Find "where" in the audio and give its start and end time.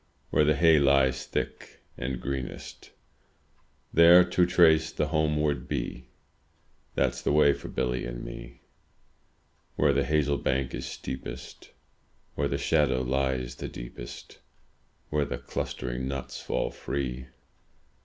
0.31-0.43, 9.75-9.93, 12.33-12.47, 15.11-15.23